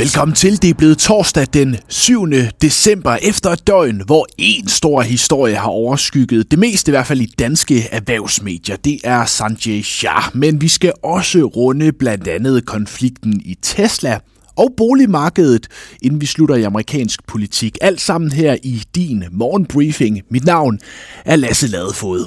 Velkommen 0.00 0.34
til. 0.34 0.62
Det 0.62 0.70
er 0.70 0.74
blevet 0.74 0.98
torsdag 0.98 1.46
den 1.54 1.76
7. 1.88 2.26
december 2.62 3.16
efter 3.22 3.50
et 3.50 3.66
døgn, 3.66 4.02
hvor 4.06 4.26
en 4.38 4.68
stor 4.68 5.00
historie 5.00 5.56
har 5.56 5.68
overskygget 5.68 6.50
det 6.50 6.58
meste, 6.58 6.90
i 6.90 6.92
hvert 6.92 7.06
fald 7.06 7.20
i 7.20 7.26
danske 7.38 7.88
erhvervsmedier. 7.92 8.76
Det 8.76 8.98
er 9.04 9.24
Sanjay 9.24 9.82
Shah. 9.82 10.22
Men 10.34 10.60
vi 10.60 10.68
skal 10.68 10.92
også 11.02 11.38
runde 11.38 11.92
blandt 11.92 12.28
andet 12.28 12.66
konflikten 12.66 13.40
i 13.44 13.54
Tesla 13.62 14.18
og 14.56 14.74
boligmarkedet, 14.76 15.68
inden 16.02 16.20
vi 16.20 16.26
slutter 16.26 16.54
i 16.54 16.62
amerikansk 16.62 17.26
politik. 17.26 17.78
Alt 17.80 18.00
sammen 18.00 18.32
her 18.32 18.56
i 18.62 18.82
din 18.94 19.24
morgenbriefing. 19.30 20.20
Mit 20.30 20.44
navn 20.44 20.78
er 21.24 21.36
Lasse 21.36 21.66
Ladefod. 21.66 22.26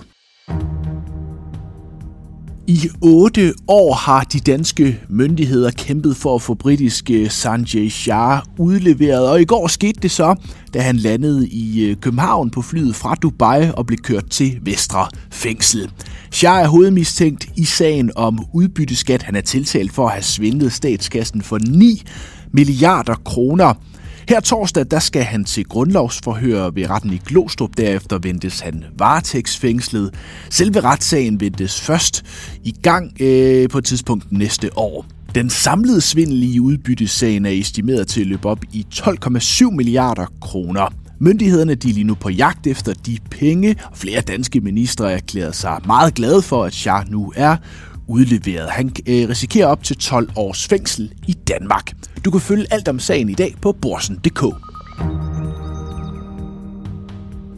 I 2.67 2.89
otte 3.01 3.53
år 3.67 3.93
har 3.93 4.23
de 4.23 4.39
danske 4.39 4.99
myndigheder 5.09 5.71
kæmpet 5.71 6.17
for 6.17 6.35
at 6.35 6.41
få 6.41 6.53
britiske 6.53 7.29
Sanjay 7.29 7.89
Shah 7.89 8.41
udleveret, 8.59 9.29
og 9.29 9.41
i 9.41 9.45
går 9.45 9.67
skete 9.67 9.99
det 10.01 10.11
så, 10.11 10.35
da 10.73 10.81
han 10.81 10.97
landede 10.97 11.47
i 11.47 11.85
øh, 11.85 11.95
København 11.95 12.49
på 12.49 12.61
flyet 12.61 12.95
fra 12.95 13.15
Dubai 13.15 13.71
og 13.77 13.85
blev 13.85 13.97
kørt 13.97 14.29
til 14.29 14.59
Vestre 14.61 15.07
Fængsel. 15.31 15.91
Shah 16.31 16.61
er 16.61 16.67
hovedmistænkt 16.67 17.47
i 17.57 17.65
sagen 17.65 18.11
om 18.15 18.45
udbytteskat. 18.53 19.23
Han 19.23 19.35
er 19.35 19.41
tiltalt 19.41 19.93
for 19.93 20.05
at 20.05 20.11
have 20.11 20.23
svindlet 20.23 20.73
statskassen 20.73 21.41
for 21.41 21.57
9 21.67 22.01
milliarder 22.51 23.15
kroner. 23.25 23.73
Her 24.29 24.39
torsdag, 24.39 24.85
der 24.91 24.99
skal 24.99 25.23
han 25.23 25.45
til 25.45 25.65
grundlovsforhør 25.65 26.69
ved 26.69 26.89
retten 26.89 27.13
i 27.13 27.21
Glostrup. 27.25 27.69
Derefter 27.77 28.19
ventes 28.21 28.59
han 28.59 28.83
varetægtsfængslet. 28.97 30.13
Selve 30.49 30.79
retssagen 30.79 31.39
ventes 31.39 31.81
først 31.81 32.25
i 32.63 32.71
gang 32.71 33.21
øh, 33.21 33.69
på 33.69 33.77
et 33.77 33.85
tidspunkt 33.85 34.31
næste 34.31 34.77
år. 34.77 35.05
Den 35.35 35.49
samlede 35.49 36.01
svindel 36.01 36.55
i 36.55 36.59
udbyttesagen 36.59 37.45
er 37.45 37.49
estimeret 37.49 38.07
til 38.07 38.21
at 38.21 38.27
løbe 38.27 38.49
op 38.49 38.59
i 38.73 38.85
12,7 38.93 39.71
milliarder 39.71 40.25
kroner. 40.41 40.93
Myndighederne 41.19 41.75
de 41.75 41.89
er 41.89 41.93
lige 41.93 42.03
nu 42.03 42.15
på 42.15 42.29
jagt 42.29 42.67
efter 42.67 42.93
de 42.93 43.17
penge, 43.31 43.75
og 43.91 43.97
flere 43.97 44.21
danske 44.21 44.61
ministre 44.61 45.13
erklærede 45.13 45.53
sig 45.53 45.81
meget 45.85 46.13
glade 46.13 46.41
for, 46.41 46.63
at 46.63 46.73
Shah 46.73 47.11
nu 47.11 47.33
er 47.35 47.57
udleveret. 48.07 48.69
Han 48.69 48.91
øh, 49.07 49.29
risikerer 49.29 49.67
op 49.67 49.83
til 49.83 49.97
12 49.97 50.29
års 50.35 50.67
fængsel 50.67 51.13
i 51.27 51.33
Danmark. 51.33 51.91
Du 52.25 52.31
kan 52.31 52.41
følge 52.41 52.65
alt 52.71 52.87
om 52.87 52.99
sagen 52.99 53.29
i 53.29 53.33
dag 53.33 53.55
på 53.61 53.71
borsen.dk. 53.71 54.43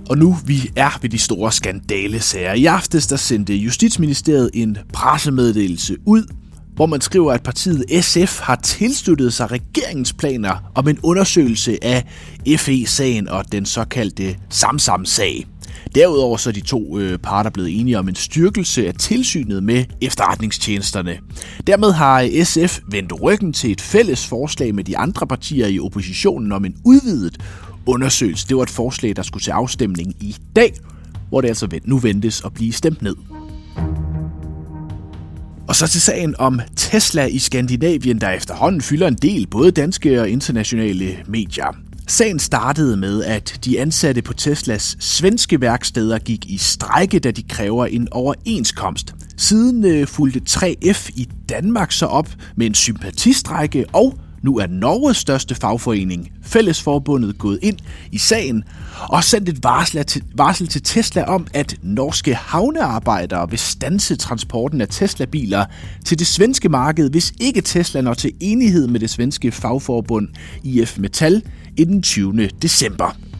Og 0.09 0.17
nu 0.17 0.37
vi 0.45 0.71
er 0.75 0.99
ved 1.01 1.09
de 1.09 1.19
store 1.19 1.51
skandalesager. 1.51 2.53
I 2.53 2.65
aftes 2.65 3.07
der 3.07 3.15
sendte 3.15 3.55
Justitsministeriet 3.55 4.49
en 4.53 4.77
pressemeddelelse 4.93 5.97
ud, 6.05 6.23
hvor 6.75 6.85
man 6.85 7.01
skriver, 7.01 7.33
at 7.33 7.43
partiet 7.43 8.03
SF 8.03 8.39
har 8.39 8.55
tilsluttet 8.55 9.33
sig 9.33 9.51
regeringens 9.51 10.13
planer 10.13 10.71
om 10.75 10.87
en 10.87 10.99
undersøgelse 11.03 11.77
af 11.81 12.05
FE-sagen 12.57 13.29
og 13.29 13.51
den 13.51 13.65
såkaldte 13.65 14.35
Samsam-sag. 14.49 15.45
Derudover 15.95 16.37
så 16.37 16.49
er 16.49 16.53
de 16.53 16.61
to 16.61 16.99
øh, 16.99 17.17
parter 17.17 17.49
blevet 17.49 17.79
enige 17.79 17.99
om 17.99 18.09
en 18.09 18.15
styrkelse 18.15 18.87
af 18.87 18.93
tilsynet 18.93 19.63
med 19.63 19.85
efterretningstjenesterne. 20.01 21.17
Dermed 21.67 21.91
har 21.91 22.43
SF 22.43 22.79
vendt 22.91 23.21
ryggen 23.21 23.53
til 23.53 23.71
et 23.71 23.81
fælles 23.81 24.27
forslag 24.27 24.75
med 24.75 24.83
de 24.83 24.97
andre 24.97 25.27
partier 25.27 25.67
i 25.67 25.79
oppositionen 25.79 26.51
om 26.51 26.65
en 26.65 26.75
udvidet 26.85 27.37
undersøgelse. 27.85 28.47
Det 28.47 28.57
var 28.57 28.63
et 28.63 28.69
forslag, 28.69 29.15
der 29.15 29.21
skulle 29.21 29.43
til 29.43 29.51
afstemning 29.51 30.15
i 30.19 30.35
dag, 30.55 30.73
hvor 31.29 31.41
det 31.41 31.47
altså 31.47 31.79
nu 31.83 31.97
ventes 31.97 32.41
at 32.45 32.53
blive 32.53 32.73
stemt 32.73 33.01
ned. 33.01 33.15
Og 35.75 35.79
så 35.79 35.87
til 35.87 36.01
sagen 36.01 36.35
om 36.39 36.59
Tesla 36.75 37.25
i 37.25 37.39
Skandinavien, 37.39 38.21
der 38.21 38.29
efterhånden 38.29 38.81
fylder 38.81 39.07
en 39.07 39.15
del 39.15 39.47
både 39.47 39.71
danske 39.71 40.21
og 40.21 40.29
internationale 40.29 41.17
medier. 41.27 41.75
Sagen 42.07 42.39
startede 42.39 42.97
med, 42.97 43.23
at 43.23 43.59
de 43.65 43.79
ansatte 43.79 44.21
på 44.21 44.33
Teslas 44.33 44.97
svenske 44.99 45.61
værksteder 45.61 46.19
gik 46.19 46.45
i 46.45 46.57
strejke, 46.57 47.19
da 47.19 47.31
de 47.31 47.43
kræver 47.43 47.85
en 47.85 48.07
overenskomst. 48.11 49.15
Siden 49.37 49.85
øh, 49.85 50.07
fulgte 50.07 50.41
3F 50.49 51.09
i 51.15 51.29
Danmark 51.49 51.91
så 51.91 52.05
op 52.05 52.29
med 52.55 52.67
en 52.67 52.73
sympatistrække, 52.73 53.85
og 53.93 54.19
nu 54.45 54.57
er 54.57 54.67
Norges 54.67 55.17
største 55.17 55.55
fagforening, 55.55 56.31
Fællesforbundet, 56.43 57.37
gået 57.37 57.59
ind 57.61 57.77
i 58.11 58.17
sagen 58.17 58.63
og 59.09 59.23
sendt 59.23 59.49
et 59.49 59.63
varsel 59.63 60.05
til, 60.05 60.23
varsel 60.35 60.67
til 60.67 60.81
Tesla 60.83 61.23
om, 61.23 61.47
at 61.53 61.75
norske 61.81 62.35
havnearbejdere 62.35 63.49
vil 63.49 63.59
stanse 63.59 64.15
transporten 64.15 64.81
af 64.81 64.87
Tesla-biler 64.87 65.65
til 66.05 66.19
det 66.19 66.27
svenske 66.27 66.69
marked, 66.69 67.09
hvis 67.09 67.33
ikke 67.39 67.61
Tesla 67.61 68.01
når 68.01 68.13
til 68.13 68.31
enighed 68.39 68.87
med 68.87 68.99
det 68.99 69.09
svenske 69.09 69.51
fagforbund 69.51 70.27
IF 70.63 70.97
Metal 70.97 71.41
inden 71.77 72.01
20. 72.01 72.47
december. 72.47 73.34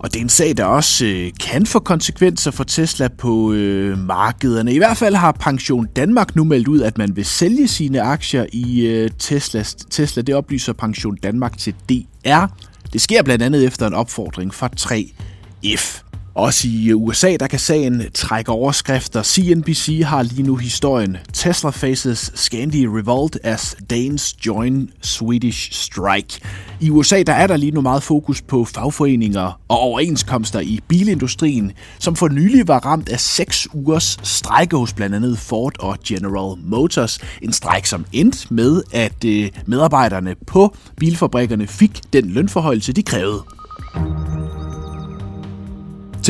Og 0.00 0.12
det 0.12 0.18
er 0.18 0.22
en 0.22 0.28
sag, 0.28 0.56
der 0.56 0.64
også 0.64 1.06
øh, 1.06 1.30
kan 1.40 1.66
få 1.66 1.78
konsekvenser 1.78 2.50
for 2.50 2.64
Tesla 2.64 3.08
på 3.08 3.52
øh, 3.52 3.98
markederne. 3.98 4.74
I 4.74 4.78
hvert 4.78 4.96
fald 4.96 5.14
har 5.14 5.32
Pension 5.32 5.86
Danmark 5.96 6.36
nu 6.36 6.44
meldt 6.44 6.68
ud, 6.68 6.80
at 6.80 6.98
man 6.98 7.16
vil 7.16 7.24
sælge 7.24 7.68
sine 7.68 8.02
aktier 8.02 8.46
i 8.52 8.86
øh, 8.86 9.10
Teslas. 9.18 9.74
Tesla. 9.74 10.22
Det 10.22 10.34
oplyser 10.34 10.72
Pension 10.72 11.16
Danmark 11.16 11.58
til 11.58 11.74
DR. 11.88 12.46
Det 12.92 13.00
sker 13.00 13.22
blandt 13.22 13.42
andet 13.44 13.64
efter 13.64 13.86
en 13.86 13.94
opfordring 13.94 14.54
fra 14.54 14.68
3F. 14.80 16.09
Også 16.34 16.68
i 16.68 16.88
øh, 16.88 16.96
USA, 16.96 17.36
der 17.40 17.46
kan 17.46 17.58
sagen 17.58 18.02
trække 18.14 18.52
overskrifter. 18.52 19.22
CNBC 19.22 20.02
har 20.04 20.22
lige 20.22 20.42
nu 20.42 20.56
historien. 20.56 21.16
Tesla 21.32 21.70
faces 21.70 22.32
Scandi 22.34 22.86
revolt 22.86 23.38
as 23.42 23.76
Danes 23.90 24.46
join 24.46 24.90
Swedish 25.02 25.72
strike. 25.72 26.40
I 26.80 26.90
USA, 26.90 27.22
der 27.22 27.32
er 27.32 27.46
der 27.46 27.56
lige 27.56 27.72
nu 27.72 27.80
meget 27.80 28.02
fokus 28.02 28.42
på 28.42 28.64
fagforeninger 28.64 29.60
og 29.68 29.78
overenskomster 29.78 30.60
i 30.60 30.80
bilindustrien, 30.88 31.72
som 31.98 32.16
for 32.16 32.28
nylig 32.28 32.68
var 32.68 32.78
ramt 32.86 33.08
af 33.08 33.20
seks 33.20 33.68
ugers 33.74 34.18
strejke 34.22 34.76
hos 34.76 34.92
blandt 34.92 35.16
andet 35.16 35.38
Ford 35.38 35.72
og 35.78 35.98
General 36.06 36.58
Motors. 36.64 37.18
En 37.42 37.52
strejk, 37.52 37.86
som 37.86 38.04
endte 38.12 38.54
med, 38.54 38.82
at 38.92 39.24
øh, 39.24 39.50
medarbejderne 39.66 40.34
på 40.46 40.76
bilfabrikkerne 40.96 41.66
fik 41.66 42.00
den 42.12 42.30
lønforhøjelse, 42.30 42.92
de 42.92 43.02
krævede 43.02 43.42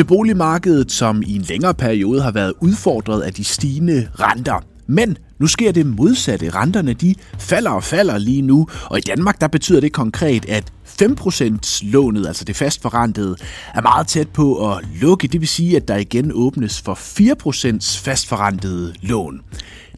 til 0.00 0.04
boligmarkedet, 0.04 0.92
som 0.92 1.22
i 1.26 1.36
en 1.36 1.42
længere 1.42 1.74
periode 1.74 2.22
har 2.22 2.30
været 2.30 2.52
udfordret 2.60 3.20
af 3.20 3.34
de 3.34 3.44
stigende 3.44 4.08
renter. 4.20 4.64
Men 4.86 5.18
nu 5.38 5.46
sker 5.46 5.72
det 5.72 5.86
modsatte. 5.86 6.50
Renterne 6.50 6.92
de 6.92 7.14
falder 7.38 7.70
og 7.70 7.84
falder 7.84 8.18
lige 8.18 8.42
nu, 8.42 8.68
og 8.84 8.98
i 8.98 9.00
Danmark 9.00 9.40
der 9.40 9.48
betyder 9.48 9.80
det 9.80 9.92
konkret, 9.92 10.48
at 10.48 10.72
5% 11.02 11.86
lånet, 11.90 12.26
altså 12.26 12.44
det 12.44 12.56
fastforrentede, 12.56 13.36
er 13.74 13.80
meget 13.80 14.06
tæt 14.06 14.28
på 14.28 14.72
at 14.72 14.84
lukke. 15.00 15.28
Det 15.28 15.40
vil 15.40 15.48
sige, 15.48 15.76
at 15.76 15.88
der 15.88 15.96
igen 15.96 16.32
åbnes 16.34 16.80
for 16.80 16.94
4% 16.94 18.00
fastforrentede 18.04 18.94
lån. 19.02 19.40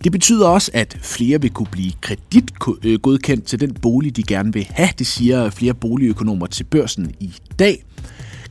Det 0.04 0.12
betyder 0.12 0.48
også, 0.48 0.70
at 0.74 0.98
flere 1.02 1.41
vil 1.41 1.50
kunne 1.50 1.68
blive 1.72 1.92
kreditgodkendt 2.00 3.44
til 3.44 3.60
den 3.60 3.74
bolig, 3.74 4.16
de 4.16 4.22
gerne 4.22 4.52
vil 4.52 4.66
have. 4.70 4.88
Det 4.98 5.06
siger 5.06 5.50
flere 5.50 5.74
boligøkonomer 5.74 6.46
til 6.46 6.64
børsen 6.64 7.12
i 7.20 7.32
dag. 7.58 7.84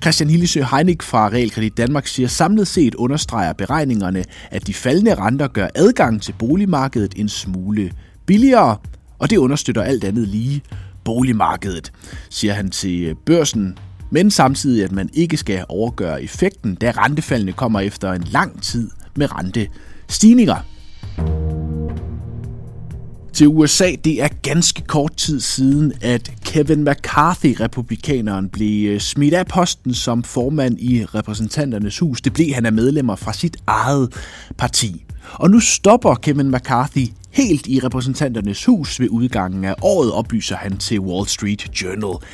Christian 0.01 0.29
Hillesø 0.29 0.63
Heinig 0.71 0.97
fra 1.01 1.27
Realkredit 1.29 1.77
Danmark 1.77 2.07
siger 2.07 2.27
samlet 2.27 2.67
set 2.67 2.95
understreger 2.95 3.53
beregningerne, 3.53 4.23
at 4.51 4.67
de 4.67 4.73
faldende 4.73 5.15
renter 5.15 5.47
gør 5.47 5.67
adgang 5.75 6.21
til 6.21 6.33
boligmarkedet 6.39 7.13
en 7.17 7.29
smule 7.29 7.91
billigere, 8.25 8.77
og 9.19 9.29
det 9.29 9.37
understøtter 9.37 9.81
alt 9.81 10.03
andet 10.03 10.27
lige 10.27 10.61
boligmarkedet, 11.03 11.91
siger 12.29 12.53
han 12.53 12.69
til 12.69 13.15
børsen. 13.25 13.77
Men 14.09 14.31
samtidig, 14.31 14.83
at 14.83 14.91
man 14.91 15.09
ikke 15.13 15.37
skal 15.37 15.65
overgøre 15.69 16.23
effekten, 16.23 16.75
da 16.75 16.91
rentefaldene 16.91 17.53
kommer 17.53 17.79
efter 17.79 18.11
en 18.11 18.23
lang 18.23 18.61
tid 18.61 18.89
med 19.15 19.27
rentestigninger 19.37 20.55
til 23.41 23.47
USA. 23.47 23.95
Det 24.05 24.21
er 24.21 24.27
ganske 24.41 24.81
kort 24.81 25.15
tid 25.17 25.39
siden, 25.39 25.93
at 26.01 26.31
Kevin 26.45 26.83
McCarthy, 26.83 27.55
republikaneren, 27.59 28.49
blev 28.49 28.89
øh, 28.89 28.99
smidt 28.99 29.33
af 29.33 29.47
posten 29.47 29.93
som 29.93 30.23
formand 30.23 30.79
i 30.79 31.05
repræsentanternes 31.05 31.99
hus. 31.99 32.21
Det 32.21 32.33
blev 32.33 32.53
han 32.53 32.65
af 32.65 32.73
medlemmer 32.73 33.15
fra 33.15 33.33
sit 33.33 33.57
eget 33.67 34.13
parti. 34.57 35.05
Og 35.33 35.49
nu 35.49 35.59
stopper 35.59 36.15
Kevin 36.15 36.51
McCarthy 36.51 37.07
helt 37.31 37.67
i 37.67 37.79
repræsentanternes 37.79 38.65
hus 38.65 38.99
ved 38.99 39.07
udgangen 39.09 39.65
af 39.65 39.75
året, 39.81 40.11
oplyser 40.11 40.55
han 40.55 40.77
til 40.77 40.99
Wall 40.99 41.27
Street 41.27 41.81
Journal. 41.81 42.27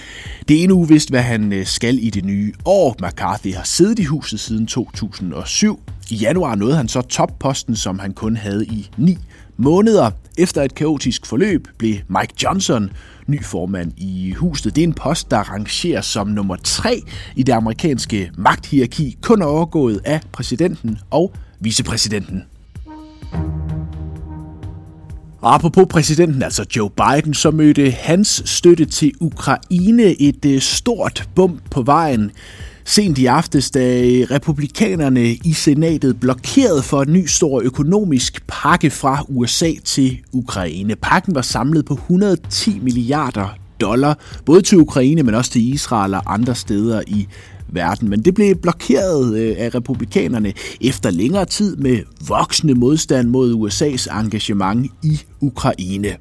Det 0.48 0.58
er 0.58 0.64
endnu 0.64 0.78
uvist, 0.78 1.10
hvad 1.10 1.22
han 1.22 1.54
øh, 1.54 1.66
skal 1.66 2.00
i 2.02 2.10
det 2.10 2.26
nye 2.26 2.54
år. 2.66 2.96
McCarthy 3.04 3.54
har 3.54 3.64
siddet 3.64 4.00
i 4.00 4.04
huset 4.04 4.40
siden 4.40 4.68
2007. 4.68 5.80
I 6.10 6.16
januar 6.16 6.56
nåede 6.56 6.76
han 6.76 6.88
så 6.88 7.02
topposten, 7.02 7.76
som 7.76 8.00
han 8.00 8.14
kun 8.14 8.36
havde 8.36 8.66
i 8.66 8.90
ni 8.98 9.18
måneder. 9.58 10.12
Efter 10.38 10.64
et 10.64 10.76
kaotisk 10.76 11.26
forløb 11.26 11.68
blev 11.78 11.96
Mike 12.08 12.34
Johnson 12.44 12.90
ny 13.28 13.44
formand 13.44 13.92
i 13.98 14.32
huset. 14.32 14.76
Det 14.76 14.82
er 14.82 14.88
en 14.88 14.94
post, 14.94 15.32
der 15.32 15.38
rangerer 15.38 16.02
som 16.02 16.28
nummer 16.28 16.56
tre 16.64 17.02
i 17.36 17.44
det 17.44 17.54
amerikanske 17.54 18.32
magthierarki, 18.38 19.18
kun 19.22 19.42
overgået 19.42 20.02
af 20.06 20.22
præsidenten 20.32 21.00
og 21.12 21.34
vicepræsidenten. 21.60 22.44
Og 25.42 25.54
apropos 25.56 25.86
præsidenten, 25.90 26.44
altså 26.44 26.66
Joe 26.76 26.90
Biden, 26.90 27.34
så 27.34 27.52
mødte 27.52 27.92
hans 27.92 28.42
støtte 28.46 28.86
til 28.86 29.12
Ukraine 29.20 30.22
et 30.22 30.46
øh, 30.46 30.62
stort 30.62 31.30
bump 31.36 31.62
på 31.72 31.82
vejen. 31.82 32.32
Sent 32.88 33.18
i 33.18 33.26
aftes, 33.26 33.72
da 33.72 33.80
republikanerne 34.32 35.34
i 35.34 35.54
senatet 35.54 36.20
blokerede 36.20 36.84
for 36.84 37.02
en 37.02 37.14
ny 37.14 37.26
stor 37.26 37.62
økonomisk 37.62 38.48
pakke 38.48 38.90
fra 38.90 39.26
USA 39.28 39.72
til 39.86 40.18
Ukraine. 40.32 40.96
Pakken 40.96 41.36
var 41.36 41.42
samlet 41.42 41.86
på 41.86 41.94
110 41.94 42.80
milliarder 42.80 43.58
dollar, 43.82 44.20
både 44.46 44.62
til 44.62 44.78
Ukraine, 44.78 45.24
men 45.24 45.36
også 45.36 45.52
til 45.52 45.74
Israel 45.74 46.14
og 46.14 46.34
andre 46.34 46.56
steder 46.56 47.02
i 47.08 47.28
verden. 47.68 48.10
Men 48.10 48.26
det 48.26 48.36
blev 48.36 48.56
blokeret 48.56 49.38
øh, 49.38 49.56
af 49.60 49.76
republikanerne 49.76 50.54
efter 50.82 51.12
længere 51.12 51.46
tid 51.46 51.76
med 51.76 52.00
voksende 52.28 52.74
modstand 52.76 53.30
mod 53.30 53.54
USA's 53.54 54.20
engagement 54.20 54.92
i 55.04 55.22
Ukraine. 55.42 56.16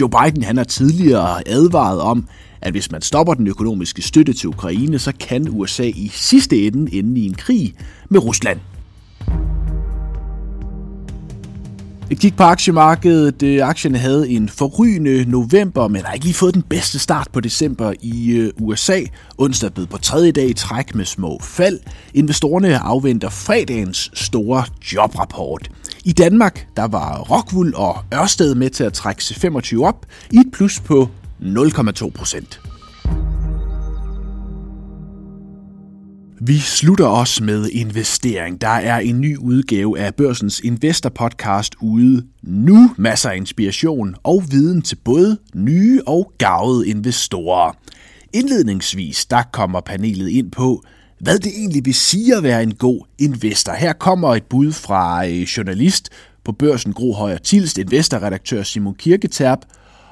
Joe 0.00 0.10
Biden 0.10 0.42
han 0.42 0.56
har 0.56 0.64
tidligere 0.64 1.48
advaret 1.48 2.00
om, 2.00 2.28
at 2.62 2.72
hvis 2.72 2.90
man 2.92 3.02
stopper 3.02 3.34
den 3.34 3.46
økonomiske 3.46 4.02
støtte 4.02 4.32
til 4.32 4.48
Ukraine, 4.48 4.98
så 4.98 5.12
kan 5.20 5.48
USA 5.48 5.84
i 5.84 6.10
sidste 6.14 6.66
ende 6.66 6.94
ende 6.94 7.20
i 7.20 7.26
en 7.26 7.34
krig 7.34 7.74
med 8.08 8.24
Rusland. 8.24 8.60
Et 12.10 12.18
kig 12.18 12.34
på 12.36 12.42
aktiemarkedet. 12.42 13.42
Øh, 13.42 13.68
Aktien 13.68 13.94
havde 13.94 14.28
en 14.28 14.48
forrygende 14.48 15.24
november, 15.30 15.88
men 15.88 16.02
har 16.02 16.12
ikke 16.12 16.26
lige 16.26 16.34
fået 16.34 16.54
den 16.54 16.62
bedste 16.62 16.98
start 16.98 17.28
på 17.32 17.40
december 17.40 17.92
i 18.00 18.30
øh, 18.30 18.52
USA. 18.60 19.00
Onsdag 19.38 19.74
blev 19.74 19.86
på 19.86 19.98
tredje 19.98 20.32
dag 20.32 20.48
i 20.48 20.52
træk 20.52 20.94
med 20.94 21.04
små 21.04 21.38
fald. 21.42 21.80
Investorerne 22.14 22.78
afventer 22.78 23.28
fredagens 23.28 24.10
store 24.14 24.64
jobrapport. 24.94 25.70
I 26.04 26.12
Danmark 26.12 26.66
der 26.76 26.86
var 26.86 27.18
Rockwool 27.18 27.74
og 27.76 27.98
Ørsted 28.14 28.54
med 28.54 28.70
til 28.70 28.84
at 28.84 28.92
trække 28.92 29.20
C25 29.20 29.82
op 29.82 30.06
i 30.30 30.36
et 30.36 30.46
plus 30.52 30.80
på 30.80 31.08
0,2 31.42 32.10
procent. 32.10 32.60
Vi 36.42 36.58
slutter 36.58 37.06
os 37.06 37.40
med 37.40 37.68
investering. 37.72 38.60
Der 38.60 38.68
er 38.68 38.98
en 38.98 39.20
ny 39.20 39.36
udgave 39.36 39.98
af 39.98 40.14
Børsens 40.14 40.60
Investor 40.60 41.08
Podcast 41.08 41.74
ude 41.80 42.26
nu. 42.42 42.94
Masser 42.98 43.30
af 43.30 43.36
inspiration 43.36 44.14
og 44.22 44.44
viden 44.50 44.82
til 44.82 44.96
både 44.96 45.38
nye 45.54 46.00
og 46.06 46.32
gavede 46.38 46.88
investorer. 46.88 47.72
Indledningsvis 48.32 49.26
der 49.26 49.42
kommer 49.52 49.80
panelet 49.80 50.28
ind 50.28 50.50
på, 50.50 50.82
hvad 51.20 51.38
det 51.38 51.52
egentlig 51.56 51.84
vil 51.84 51.94
sige 51.94 52.36
at 52.36 52.42
være 52.42 52.62
en 52.62 52.74
god 52.74 53.06
investor. 53.18 53.72
Her 53.72 53.92
kommer 53.92 54.34
et 54.34 54.44
bud 54.44 54.72
fra 54.72 55.26
øh, 55.26 55.42
journalist 55.42 56.08
på 56.44 56.52
børsen 56.52 56.92
Gro 56.92 57.12
Højer 57.12 57.38
Tilst, 57.38 57.78
investorredaktør 57.78 58.62
Simon 58.62 58.94
Kirketerp 58.94 59.58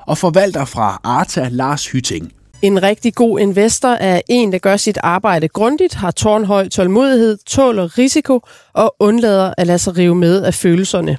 og 0.08 0.19
forvalter 0.19 0.64
fra 0.64 1.00
Arta 1.05 1.49
Lars 1.50 1.87
Hytting. 1.87 2.32
En 2.62 2.82
rigtig 2.82 3.14
god 3.14 3.40
investor 3.40 3.88
er 3.88 4.20
en, 4.28 4.52
der 4.52 4.58
gør 4.58 4.76
sit 4.76 4.99
arbejde 5.02 5.49
grundigt, 5.49 5.94
har 5.94 6.10
tårnhøj 6.10 6.69
tålmodighed, 6.69 7.38
tåler 7.46 7.99
risiko 7.99 8.40
og 8.72 8.94
undlader 9.00 9.55
at 9.58 9.66
lade 9.66 9.78
sig 9.78 9.96
rive 9.96 10.14
med 10.14 10.43
af 10.43 10.55
følelserne. 10.55 11.19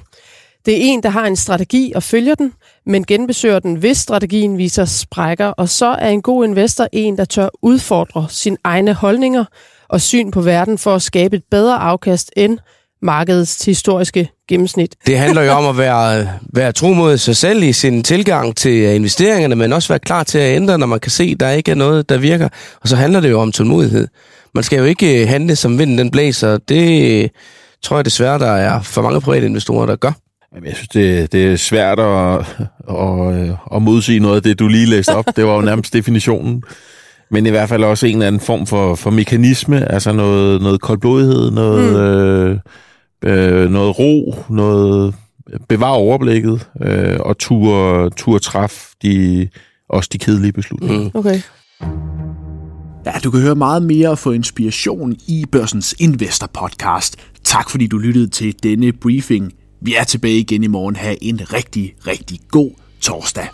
Det 0.66 0.74
er 0.74 0.78
en, 0.80 1.02
der 1.02 1.08
har 1.08 1.26
en 1.26 1.36
strategi 1.36 1.92
og 1.94 2.02
følger 2.02 2.34
den, 2.34 2.52
men 2.86 3.04
genbesøger 3.04 3.58
den, 3.58 3.74
hvis 3.74 3.98
strategien 3.98 4.58
viser 4.58 4.84
sprækker, 4.84 5.46
og 5.46 5.68
så 5.68 5.86
er 5.86 6.08
en 6.08 6.22
god 6.22 6.44
investor 6.44 6.88
en, 6.92 7.16
der 7.16 7.24
tør 7.24 7.48
udfordre 7.62 8.26
sine 8.28 8.56
egne 8.64 8.94
holdninger 8.94 9.44
og 9.88 10.00
syn 10.00 10.30
på 10.30 10.40
verden 10.40 10.78
for 10.78 10.94
at 10.94 11.02
skabe 11.02 11.36
et 11.36 11.44
bedre 11.50 11.76
afkast 11.76 12.32
end 12.36 12.58
markedets 13.02 13.64
historiske 13.64 14.30
gennemsnit. 14.48 14.94
Det 15.06 15.18
handler 15.18 15.42
jo 15.42 15.52
om 15.52 15.66
at 15.66 15.78
være, 15.78 16.28
være 16.54 16.72
tro 16.72 16.92
mod 16.92 17.18
sig 17.18 17.36
selv 17.36 17.62
i 17.62 17.72
sin 17.72 18.02
tilgang 18.02 18.56
til 18.56 18.94
investeringerne, 18.94 19.56
men 19.56 19.72
også 19.72 19.88
være 19.88 19.98
klar 19.98 20.22
til 20.22 20.38
at 20.38 20.56
ændre, 20.56 20.78
når 20.78 20.86
man 20.86 21.00
kan 21.00 21.10
se, 21.10 21.24
at 21.24 21.40
der 21.40 21.50
ikke 21.50 21.70
er 21.70 21.74
noget, 21.74 22.08
der 22.08 22.18
virker. 22.18 22.48
Og 22.80 22.88
så 22.88 22.96
handler 22.96 23.20
det 23.20 23.30
jo 23.30 23.40
om 23.40 23.52
tålmodighed. 23.52 24.08
Man 24.54 24.64
skal 24.64 24.78
jo 24.78 24.84
ikke 24.84 25.26
handle, 25.26 25.56
som 25.56 25.78
vinden 25.78 25.98
den 25.98 26.10
blæser. 26.10 26.58
Det 26.58 27.30
tror 27.82 27.96
jeg 27.96 28.04
desværre, 28.04 28.38
der 28.38 28.50
er 28.50 28.82
for 28.82 29.02
mange 29.02 29.20
private 29.20 29.46
investorer, 29.46 29.86
der 29.86 29.96
gør. 29.96 30.12
Jeg 30.64 30.74
synes, 30.74 30.88
det, 30.88 31.32
det 31.32 31.52
er 31.52 31.56
svært 31.56 32.00
at, 32.00 32.38
at, 32.90 33.56
at 33.76 33.82
modsige 33.82 34.20
noget 34.20 34.36
af 34.36 34.42
det, 34.42 34.58
du 34.58 34.68
lige 34.68 34.86
læste 34.86 35.14
op. 35.14 35.24
Det 35.36 35.46
var 35.46 35.54
jo 35.54 35.60
nærmest 35.60 35.92
definitionen. 35.92 36.62
Men 37.30 37.46
i 37.46 37.50
hvert 37.50 37.68
fald 37.68 37.84
også 37.84 38.06
en 38.06 38.14
eller 38.14 38.26
anden 38.26 38.40
form 38.40 38.66
for, 38.66 38.94
for 38.94 39.10
mekanisme, 39.10 39.92
altså 39.92 40.12
noget, 40.12 40.62
noget 40.62 40.80
koldblodighed, 40.80 41.50
noget... 41.50 41.92
Mm. 41.92 42.00
Øh, 42.00 42.58
øh, 43.24 43.70
noget 43.70 43.98
ro, 43.98 44.34
noget 44.48 45.14
bevare 45.68 45.96
overblikket 45.96 46.68
øh, 46.82 47.20
og 47.20 47.38
tur, 47.38 48.08
tur 48.08 48.38
træf 48.38 48.90
de, 49.02 49.48
også 49.88 50.08
de 50.12 50.18
kedelige 50.18 50.52
beslutninger. 50.52 51.00
Mm. 51.00 51.10
Okay. 51.14 51.40
Ja, 53.06 53.12
du 53.24 53.30
kan 53.30 53.40
høre 53.40 53.54
meget 53.54 53.82
mere 53.82 54.10
og 54.10 54.18
få 54.18 54.32
inspiration 54.32 55.16
i 55.28 55.44
Børsens 55.52 55.94
Investor 55.98 56.50
Podcast. 56.54 57.16
Tak 57.44 57.70
fordi 57.70 57.86
du 57.86 57.98
lyttede 57.98 58.28
til 58.28 58.54
denne 58.62 58.92
briefing. 58.92 59.52
Vi 59.82 59.94
er 59.94 60.04
tilbage 60.04 60.38
igen 60.38 60.64
i 60.64 60.66
morgen. 60.66 60.96
Ha' 60.96 61.14
en 61.20 61.40
rigtig, 61.52 61.94
rigtig 62.06 62.38
god 62.50 62.70
torsdag. 63.00 63.48